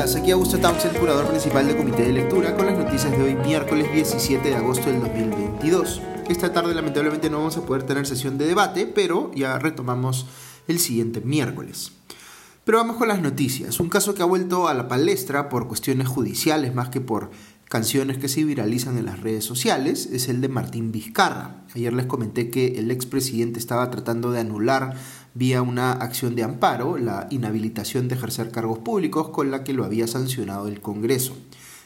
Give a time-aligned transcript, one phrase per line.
[0.00, 3.34] días, aquí Augusto Townsend, curador principal del Comité de Lectura, con las noticias de hoy,
[3.34, 6.00] miércoles 17 de agosto del 2022.
[6.28, 10.26] Esta tarde lamentablemente no vamos a poder tener sesión de debate, pero ya retomamos
[10.68, 11.92] el siguiente miércoles.
[12.64, 13.78] Pero vamos con las noticias.
[13.78, 17.30] Un caso que ha vuelto a la palestra por cuestiones judiciales más que por
[17.68, 21.64] canciones que se viralizan en las redes sociales es el de Martín Vizcarra.
[21.74, 24.94] Ayer les comenté que el expresidente estaba tratando de anular
[25.34, 29.84] vía una acción de amparo la inhabilitación de ejercer cargos públicos con la que lo
[29.84, 31.36] había sancionado el Congreso.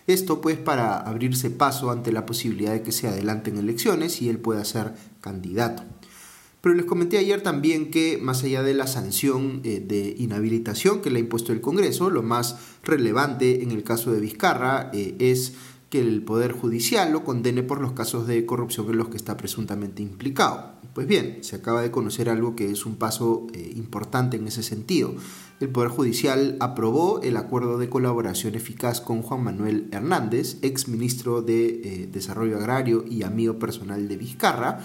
[0.07, 4.39] Esto pues para abrirse paso ante la posibilidad de que se adelanten elecciones y él
[4.39, 5.83] pueda ser candidato.
[6.61, 11.11] Pero les comenté ayer también que más allá de la sanción eh, de inhabilitación que
[11.11, 15.53] le ha impuesto el Congreso, lo más relevante en el caso de Vizcarra eh, es
[15.95, 19.37] que el Poder Judicial lo condene por los casos de corrupción en los que está
[19.37, 20.73] presuntamente implicado.
[20.93, 24.65] Pues bien, se acaba de conocer algo que es un paso eh, importante en ese
[24.65, 25.15] sentido.
[25.61, 31.43] El Poder Judicial aprobó el acuerdo de colaboración eficaz con Juan Manuel Hernández, ex ministro
[31.43, 34.81] de eh, Desarrollo Agrario y amigo personal de Vizcarra,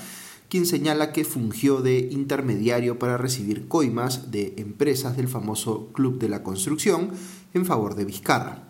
[0.48, 6.30] quien señala que fungió de intermediario para recibir coimas de empresas del famoso Club de
[6.30, 7.10] la Construcción
[7.56, 8.70] en favor de Vizcarra.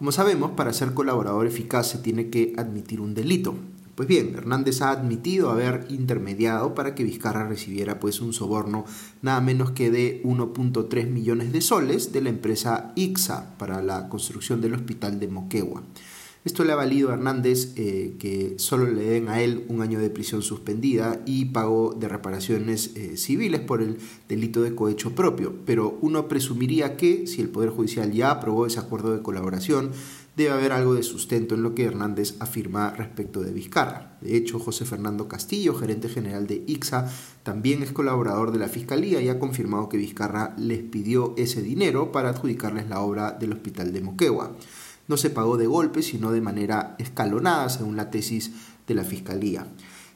[0.00, 3.54] Como sabemos, para ser colaborador eficaz se tiene que admitir un delito.
[3.96, 8.86] Pues bien, Hernández ha admitido haber intermediado para que Vizcarra recibiera pues un soborno
[9.20, 14.62] nada menos que de 1.3 millones de soles de la empresa IXA para la construcción
[14.62, 15.82] del hospital de Moquegua.
[16.42, 20.00] Esto le ha valido a Hernández eh, que solo le den a él un año
[20.00, 25.54] de prisión suspendida y pago de reparaciones eh, civiles por el delito de cohecho propio.
[25.66, 29.90] Pero uno presumiría que, si el Poder Judicial ya aprobó ese acuerdo de colaboración,
[30.34, 34.16] debe haber algo de sustento en lo que Hernández afirma respecto de Vizcarra.
[34.22, 39.20] De hecho, José Fernando Castillo, gerente general de IXA, también es colaborador de la Fiscalía
[39.20, 43.92] y ha confirmado que Vizcarra les pidió ese dinero para adjudicarles la obra del Hospital
[43.92, 44.56] de Moquegua
[45.10, 48.52] no se pagó de golpe, sino de manera escalonada, según la tesis
[48.86, 49.66] de la Fiscalía.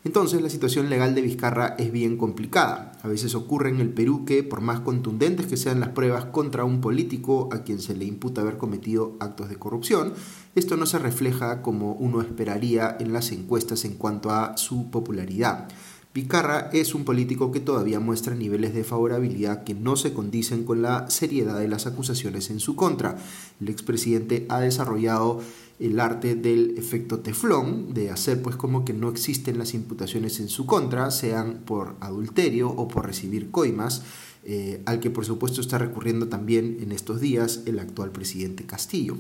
[0.05, 2.93] Entonces la situación legal de Vizcarra es bien complicada.
[3.03, 6.65] A veces ocurre en el Perú que, por más contundentes que sean las pruebas contra
[6.65, 10.13] un político a quien se le imputa haber cometido actos de corrupción,
[10.55, 15.69] esto no se refleja como uno esperaría en las encuestas en cuanto a su popularidad.
[16.15, 20.81] Picarra es un político que todavía muestra niveles de favorabilidad que no se condicen con
[20.81, 23.19] la seriedad de las acusaciones en su contra.
[23.61, 25.41] El expresidente ha desarrollado
[25.81, 30.49] el arte del efecto teflón, de hacer pues como que no existen las imputaciones en
[30.49, 34.05] su contra, sean por adulterio o por recibir coimas,
[34.45, 39.17] eh, al que por supuesto está recurriendo también en estos días el actual presidente Castillo.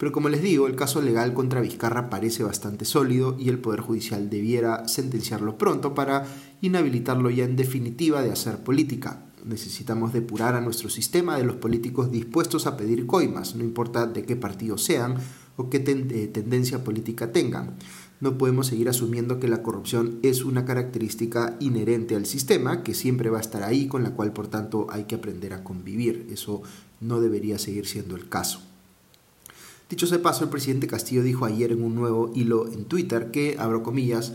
[0.00, 3.80] Pero como les digo, el caso legal contra Vizcarra parece bastante sólido y el Poder
[3.80, 6.24] Judicial debiera sentenciarlo pronto para
[6.62, 9.26] inhabilitarlo ya en definitiva de hacer política.
[9.44, 14.24] Necesitamos depurar a nuestro sistema de los políticos dispuestos a pedir coimas, no importa de
[14.24, 15.16] qué partido sean
[15.56, 17.76] o qué eh, tendencia política tengan.
[18.20, 23.28] No podemos seguir asumiendo que la corrupción es una característica inherente al sistema, que siempre
[23.28, 26.26] va a estar ahí, con la cual por tanto hay que aprender a convivir.
[26.32, 26.62] Eso
[27.00, 28.69] no debería seguir siendo el caso.
[29.90, 33.56] Dicho sea paso, el presidente Castillo dijo ayer en un nuevo hilo en Twitter que,
[33.58, 34.32] abro comillas,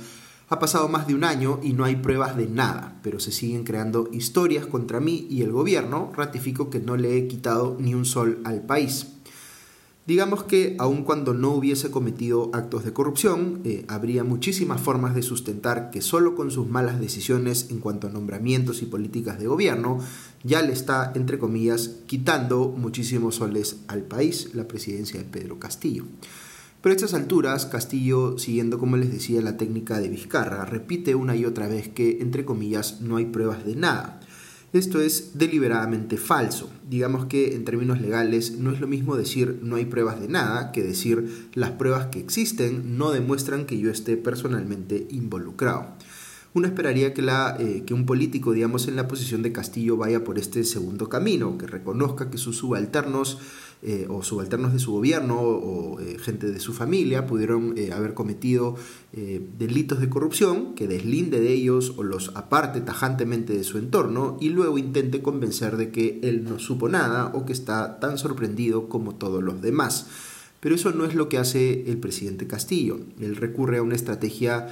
[0.49, 3.63] ha pasado más de un año y no hay pruebas de nada, pero se siguen
[3.63, 6.11] creando historias contra mí y el gobierno.
[6.13, 9.15] Ratifico que no le he quitado ni un sol al país.
[10.05, 15.23] Digamos que aun cuando no hubiese cometido actos de corrupción, eh, habría muchísimas formas de
[15.23, 19.97] sustentar que solo con sus malas decisiones en cuanto a nombramientos y políticas de gobierno
[20.43, 26.05] ya le está, entre comillas, quitando muchísimos soles al país la presidencia de Pedro Castillo.
[26.81, 31.35] Pero a estas alturas, Castillo, siguiendo como les decía la técnica de Vizcarra, repite una
[31.35, 34.19] y otra vez que, entre comillas, no hay pruebas de nada.
[34.72, 36.69] Esto es deliberadamente falso.
[36.88, 40.72] Digamos que en términos legales no es lo mismo decir no hay pruebas de nada
[40.72, 45.96] que decir las pruebas que existen no demuestran que yo esté personalmente involucrado.
[46.55, 50.23] Uno esperaría que, la, eh, que un político, digamos, en la posición de Castillo vaya
[50.23, 53.40] por este segundo camino, que reconozca que sus subalternos
[53.81, 58.13] eh, o subalternos de su gobierno o eh, gente de su familia pudieron eh, haber
[58.13, 58.75] cometido
[59.57, 64.49] delitos de corrupción, que deslinde de ellos o los aparte tajantemente de su entorno y
[64.49, 69.16] luego intente convencer de que él no supo nada o que está tan sorprendido como
[69.16, 70.07] todos los demás.
[70.59, 72.99] Pero eso no es lo que hace el presidente Castillo.
[73.22, 74.67] Él recurre a una estrategia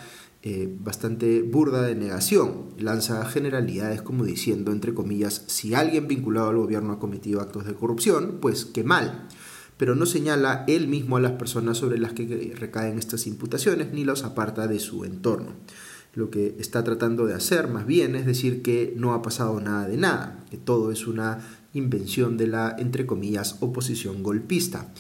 [0.46, 2.66] eh, bastante burda de negación.
[2.78, 7.74] Lanza generalidades como diciendo, entre comillas, si alguien vinculado al gobierno ha cometido actos de
[7.74, 9.30] corrupción, pues qué mal.
[9.78, 14.04] Pero no señala él mismo a las personas sobre las que recaen estas imputaciones ni
[14.04, 15.54] los aparta de su entorno.
[16.14, 19.88] Lo que está tratando de hacer más bien es decir que no ha pasado nada
[19.88, 21.40] de nada, que todo es una
[21.74, 24.92] invención de la, entre comillas, oposición golpista.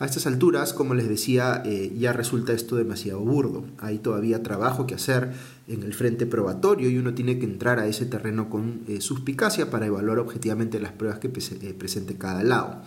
[0.00, 3.66] A estas alturas, como les decía, eh, ya resulta esto demasiado burdo.
[3.76, 5.32] Hay todavía trabajo que hacer
[5.68, 9.68] en el frente probatorio y uno tiene que entrar a ese terreno con eh, suspicacia
[9.70, 12.80] para evaluar objetivamente las pruebas que eh, presente cada lado.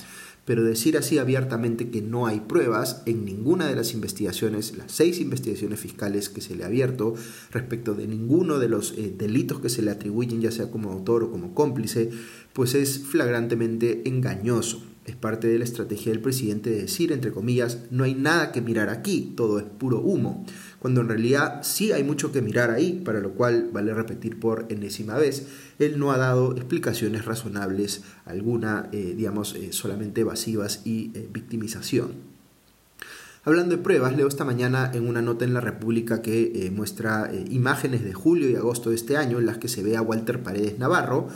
[0.45, 5.19] Pero decir así abiertamente que no hay pruebas en ninguna de las investigaciones, las seis
[5.19, 7.13] investigaciones fiscales que se le ha abierto
[7.51, 11.31] respecto de ninguno de los delitos que se le atribuyen, ya sea como autor o
[11.31, 12.09] como cómplice,
[12.53, 14.81] pues es flagrantemente engañoso.
[15.05, 18.61] Es parte de la estrategia del presidente de decir, entre comillas, no hay nada que
[18.61, 20.45] mirar aquí, todo es puro humo,
[20.79, 24.65] cuando en realidad sí hay mucho que mirar ahí, para lo cual vale repetir por
[24.69, 25.47] enésima vez,
[25.79, 32.11] él no ha dado explicaciones razonables alguna, eh, digamos, eh, solamente evasivas y eh, victimización.
[33.43, 38.01] Hablando de pruebas, leo esta mañana en una nota en La República que muestra imágenes
[38.01, 40.79] de julio y agosto de este año en las que se ve a Walter Paredes
[40.79, 41.27] Navarro,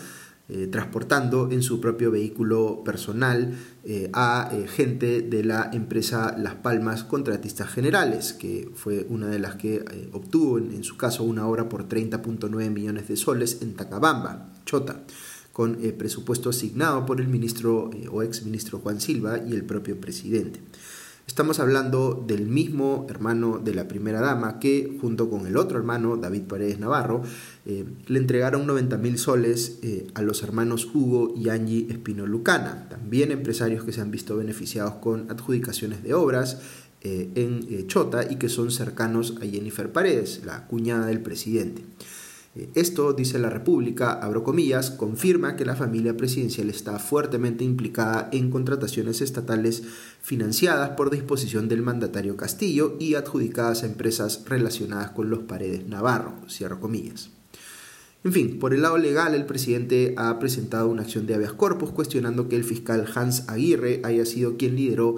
[0.49, 3.53] eh, transportando en su propio vehículo personal
[3.83, 9.39] eh, a eh, gente de la empresa Las Palmas Contratistas Generales, que fue una de
[9.39, 9.83] las que
[10.13, 15.01] obtuvo en, su caso una obra por 30.9 millones de soles en Tacabamba, Chota,
[15.51, 20.61] con presupuesto asignado por el ministro o ex ministro Juan Silva y el propio presidente.
[21.27, 26.15] Estamos hablando del mismo hermano de la primera dama que, junto con el otro hermano,
[26.15, 27.21] David Paredes Navarro,
[27.65, 32.88] eh, le entregaron 90 mil soles eh, a los hermanos Hugo y Angie Espino Lucana,
[32.89, 36.62] también empresarios que se han visto beneficiados con adjudicaciones de obras
[37.01, 41.83] eh, en Chota y que son cercanos a Jennifer Paredes, la cuñada del presidente.
[42.75, 48.50] Esto, dice la República, abro comillas, confirma que la familia presidencial está fuertemente implicada en
[48.50, 49.83] contrataciones estatales
[50.21, 56.33] financiadas por disposición del mandatario Castillo y adjudicadas a empresas relacionadas con los paredes Navarro,
[56.50, 57.30] cierro comillas.
[58.24, 61.92] En fin, por el lado legal, el presidente ha presentado una acción de habeas corpus
[61.92, 65.15] cuestionando que el fiscal Hans Aguirre haya sido quien lideró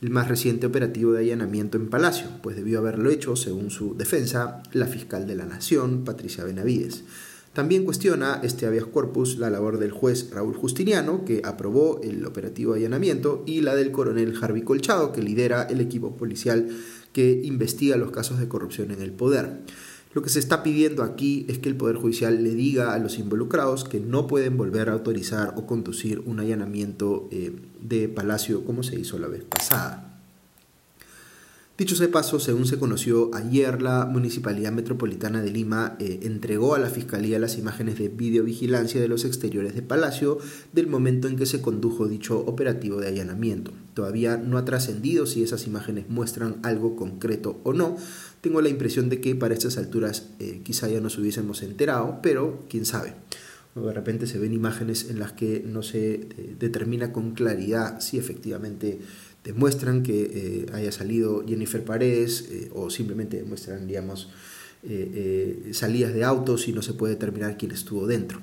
[0.00, 4.62] el más reciente operativo de allanamiento en Palacio, pues debió haberlo hecho, según su defensa,
[4.72, 7.04] la fiscal de la Nación, Patricia Benavides.
[7.52, 12.74] También cuestiona este habeas corpus la labor del juez Raúl Justiniano, que aprobó el operativo
[12.74, 16.68] de allanamiento, y la del coronel Harvey Colchado, que lidera el equipo policial
[17.12, 19.62] que investiga los casos de corrupción en el poder.
[20.14, 23.18] Lo que se está pidiendo aquí es que el Poder Judicial le diga a los
[23.18, 27.52] involucrados que no pueden volver a autorizar o conducir un allanamiento eh,
[27.82, 30.08] de Palacio como se hizo la vez pasada.
[31.78, 36.80] Dicho sea paso, según se conoció ayer, la Municipalidad Metropolitana de Lima eh, entregó a
[36.80, 40.38] la Fiscalía las imágenes de videovigilancia de los exteriores de Palacio
[40.72, 43.70] del momento en que se condujo dicho operativo de allanamiento.
[43.94, 47.96] Todavía no ha trascendido si esas imágenes muestran algo concreto o no.
[48.40, 52.64] Tengo la impresión de que para estas alturas eh, quizá ya nos hubiésemos enterado, pero
[52.68, 53.14] quién sabe.
[53.74, 58.18] de repente se ven imágenes en las que no se eh, determina con claridad si
[58.18, 58.98] efectivamente
[59.44, 64.28] demuestran que eh, haya salido Jennifer Paredes o simplemente demuestran, digamos,
[65.72, 68.40] salidas de autos y no se puede determinar quién estuvo dentro.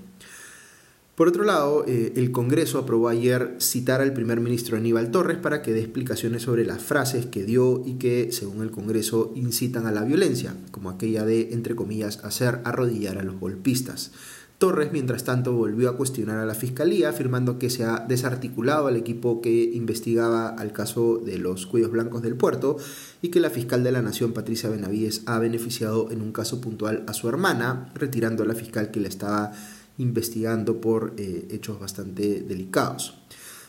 [1.16, 5.72] Por otro lado, el Congreso aprobó ayer citar al primer ministro Aníbal Torres para que
[5.72, 10.04] dé explicaciones sobre las frases que dio y que, según el Congreso, incitan a la
[10.04, 14.12] violencia, como aquella de, entre comillas, hacer arrodillar a los golpistas.
[14.58, 18.98] Torres, mientras tanto, volvió a cuestionar a la Fiscalía, afirmando que se ha desarticulado al
[18.98, 22.78] equipo que investigaba al caso de los cuellos blancos del puerto
[23.22, 27.04] y que la fiscal de la Nación, Patricia Benavides, ha beneficiado en un caso puntual
[27.08, 29.52] a su hermana, retirando a la fiscal que la estaba
[29.98, 33.18] investigando por eh, hechos bastante delicados.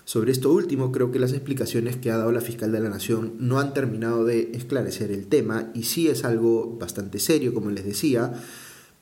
[0.04, 3.34] Sobre esto último, creo que las explicaciones que ha dado la fiscal de la Nación
[3.40, 7.84] no han terminado de esclarecer el tema y sí es algo bastante serio, como les
[7.84, 8.32] decía,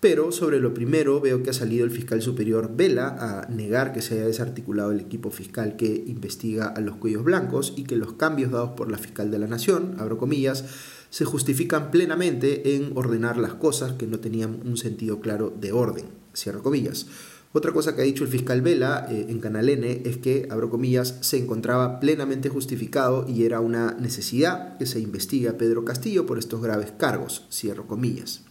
[0.00, 4.00] pero sobre lo primero veo que ha salido el fiscal superior Vela a negar que
[4.00, 8.14] se haya desarticulado el equipo fiscal que investiga a los cuellos blancos y que los
[8.14, 10.64] cambios dados por la fiscal de la Nación, abro comillas,
[11.10, 16.23] se justifican plenamente en ordenar las cosas que no tenían un sentido claro de orden,
[16.34, 17.06] cierro comillas.
[17.52, 20.70] Otra cosa que ha dicho el fiscal Vela eh, en Canal N es que, abro
[20.70, 26.26] comillas, se encontraba plenamente justificado y era una necesidad que se investigue a Pedro Castillo
[26.26, 28.42] por estos graves cargos, cierro comillas.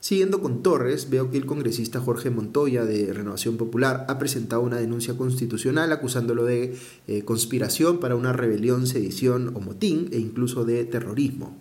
[0.00, 4.76] Siguiendo con Torres, veo que el congresista Jorge Montoya de Renovación Popular ha presentado una
[4.76, 6.76] denuncia constitucional acusándolo de
[7.08, 11.58] eh, conspiración para una rebelión, sedición o motín e incluso de terrorismo.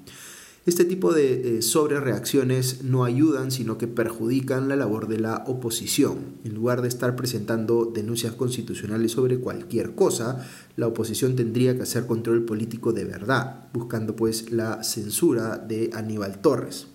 [0.67, 6.17] Este tipo de eh, sobrereacciones no ayudan, sino que perjudican la labor de la oposición.
[6.43, 10.45] En lugar de estar presentando denuncias constitucionales sobre cualquier cosa,
[10.75, 16.41] la oposición tendría que hacer control político de verdad, buscando pues la censura de Aníbal
[16.41, 16.87] Torres.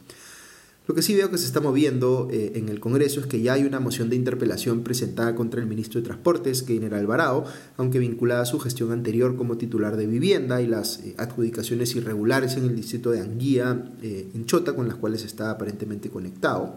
[0.88, 3.52] Lo que sí veo que se está moviendo eh, en el Congreso es que ya
[3.52, 7.44] hay una moción de interpelación presentada contra el ministro de Transportes, Keiner Alvarado,
[7.76, 12.56] aunque vinculada a su gestión anterior como titular de vivienda y las eh, adjudicaciones irregulares
[12.56, 16.74] en el distrito de Anguía, eh, en Chota, con las cuales está aparentemente conectado.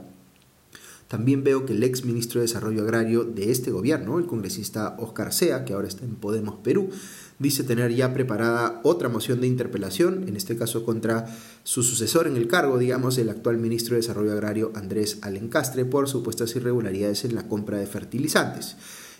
[1.07, 5.33] También veo que el ex ministro de Desarrollo Agrario de este gobierno, el congresista Oscar
[5.33, 6.89] Sea, que ahora está en Podemos Perú,
[7.39, 11.25] dice tener ya preparada otra moción de interpelación, en este caso contra
[11.63, 16.07] su sucesor en el cargo, digamos, el actual ministro de Desarrollo Agrario Andrés Alencastre, por
[16.07, 18.77] supuestas irregularidades en la compra de fertilizantes.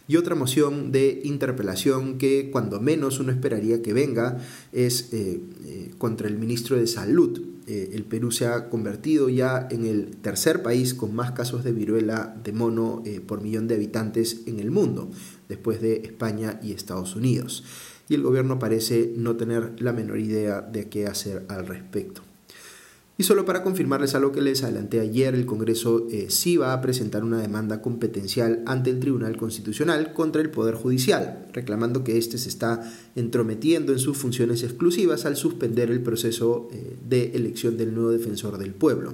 [0.08, 4.38] Y otra moción de interpelación que cuando menos uno esperaría que venga
[4.72, 7.55] es eh, eh, contra el ministro de Salud.
[7.68, 11.72] Eh, el Perú se ha convertido ya en el tercer país con más casos de
[11.72, 15.10] viruela de mono por millón de habitantes en el mundo,
[15.50, 17.64] después de España y Estados Unidos
[18.08, 22.22] y el gobierno parece no tener la menor idea de qué hacer al respecto.
[23.18, 26.82] Y solo para confirmarles algo que les adelanté ayer, el Congreso eh, sí va a
[26.82, 32.38] presentar una demanda competencial ante el Tribunal Constitucional contra el Poder Judicial, reclamando que éste
[32.38, 37.96] se está entrometiendo en sus funciones exclusivas al suspender el proceso eh, de elección del
[37.96, 39.14] nuevo defensor del pueblo.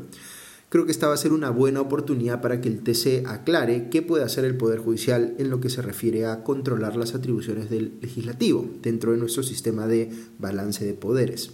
[0.69, 4.01] Creo que esta va a ser una buena oportunidad para que el TC aclare qué
[4.01, 7.99] puede hacer el Poder Judicial en lo que se refiere a controlar las atribuciones del
[8.01, 11.51] legislativo dentro de nuestro sistema de balance de poderes.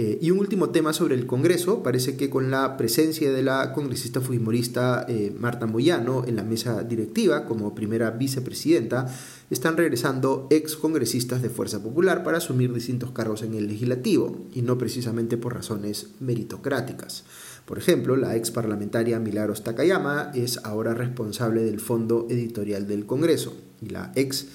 [0.00, 1.82] Eh, y un último tema sobre el Congreso.
[1.82, 6.84] Parece que con la presencia de la congresista fujimorista eh, Marta Moyano en la mesa
[6.84, 9.12] directiva como primera vicepresidenta,
[9.50, 14.62] están regresando ex congresistas de Fuerza Popular para asumir distintos cargos en el legislativo, y
[14.62, 17.24] no precisamente por razones meritocráticas.
[17.64, 23.56] Por ejemplo, la ex parlamentaria Milagros Takayama es ahora responsable del fondo editorial del Congreso
[23.82, 24.46] y la ex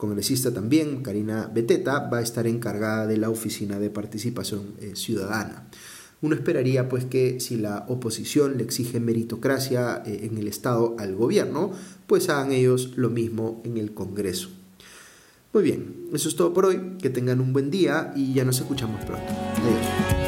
[0.00, 5.68] congresista también, Karina Beteta, va a estar encargada de la Oficina de Participación eh, Ciudadana.
[6.22, 11.14] Uno esperaría pues que si la oposición le exige meritocracia eh, en el Estado al
[11.14, 11.72] gobierno,
[12.06, 14.48] pues hagan ellos lo mismo en el Congreso.
[15.52, 18.58] Muy bien, eso es todo por hoy, que tengan un buen día y ya nos
[18.58, 19.32] escuchamos pronto.
[19.56, 20.19] Adiós.